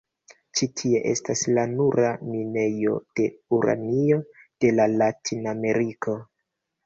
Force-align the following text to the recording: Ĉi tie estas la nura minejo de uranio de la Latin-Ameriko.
Ĉi 0.59 0.67
tie 0.79 1.01
estas 1.09 1.41
la 1.57 1.65
nura 1.73 2.07
minejo 2.29 2.95
de 3.19 3.27
uranio 3.57 4.19
de 4.65 4.73
la 4.79 4.87
Latin-Ameriko. 5.03 6.17